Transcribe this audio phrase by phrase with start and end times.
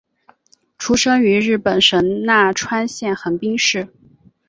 [0.79, 3.87] 出生于日本神奈川县横滨市。